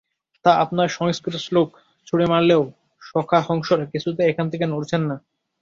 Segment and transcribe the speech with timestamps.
[0.45, 1.69] তা, আপনার সংস্কৃত শ্লোক
[2.07, 2.61] ছুঁড়ে মারলেও
[3.01, 5.15] সখা হংসরা কিছুতেই এখান থেকে নড়ছেন না।